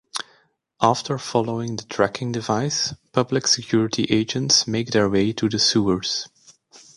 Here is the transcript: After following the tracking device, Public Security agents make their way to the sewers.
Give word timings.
After 0.81 1.19
following 1.19 1.75
the 1.75 1.83
tracking 1.83 2.31
device, 2.31 2.95
Public 3.11 3.45
Security 3.45 4.05
agents 4.05 4.65
make 4.67 4.87
their 4.89 5.07
way 5.07 5.31
to 5.33 5.47
the 5.47 5.59
sewers. 5.59 6.27